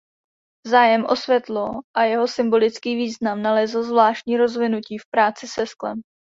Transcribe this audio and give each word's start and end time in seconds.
Zájem 0.67 1.05
o 1.05 1.15
světlo 1.15 1.67
a 1.97 2.03
jeho 2.03 2.27
symbolický 2.27 2.95
význam 2.95 3.41
nalezl 3.41 3.83
zvláštní 3.83 4.37
rozvinutí 4.37 4.97
v 4.97 5.09
práci 5.11 5.47
se 5.47 5.67
sklem. 5.67 6.01